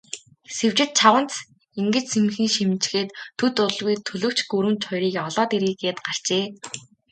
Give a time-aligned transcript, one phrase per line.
[0.55, 1.31] Сэвжид чавганц
[1.79, 6.43] ингэж сэмхэн шивнэчхээд, төд удалгүй төлгөч гүрэмч хоёрыг олоод ирье гээд гарчээ.